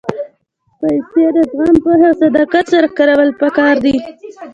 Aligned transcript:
پېسې 0.79 1.23
د 1.35 1.37
زغم، 1.55 1.75
پوهې 1.83 2.05
او 2.09 2.15
صداقت 2.21 2.65
سره 2.73 2.87
کارول 2.97 3.29
پکار 3.41 3.75
دي. 3.83 3.95